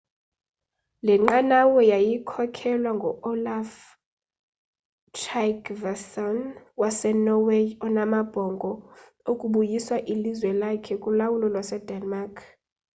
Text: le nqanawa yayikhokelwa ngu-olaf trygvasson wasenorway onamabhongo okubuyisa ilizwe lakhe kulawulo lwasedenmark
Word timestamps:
le 1.05 1.13
nqanawa 1.23 1.81
yayikhokelwa 1.91 2.89
ngu-olaf 2.97 3.71
trygvasson 5.17 6.37
wasenorway 6.81 7.65
onamabhongo 7.85 8.71
okubuyisa 9.31 9.95
ilizwe 10.13 10.51
lakhe 10.61 10.93
kulawulo 11.03 11.45
lwasedenmark 11.53 12.33